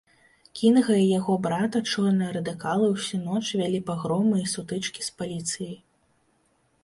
Кінга 0.59 0.93
і 0.99 1.01
яго 1.19 1.33
брата 1.45 1.81
чорныя 1.91 2.29
радыкалы 2.37 2.87
ўсю 2.95 3.19
ноч 3.27 3.43
вялі 3.61 3.79
пагромы 3.89 4.35
і 4.45 4.49
сутычкі 4.53 5.01
з 5.09 5.19
паліцыяй. 5.21 5.77